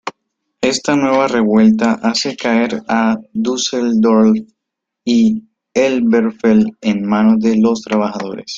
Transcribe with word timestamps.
Esta 0.61 0.95
nueva 0.95 1.27
revuelta 1.27 1.91
hace 2.01 2.35
caer 2.35 2.81
a 2.87 3.19
Dusseldorf 3.33 4.33
y 5.05 5.47
Elberfeld 5.75 6.71
en 6.81 7.05
manos 7.07 7.39
de 7.41 7.57
los 7.61 7.83
trabajadores. 7.83 8.47